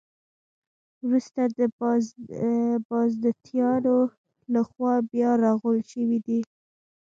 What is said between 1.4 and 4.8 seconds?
د بازنطینانو له